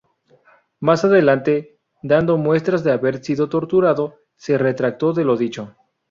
Más 0.79 1.05
adelante, 1.05 1.77
dando 2.01 2.35
muestras 2.37 2.83
de 2.83 2.91
haber 2.91 3.23
sido 3.23 3.49
torturado, 3.49 4.15
se 4.35 4.57
retractó 4.57 5.13
de 5.13 5.23
lo 5.23 5.37
dicho. 5.37 5.75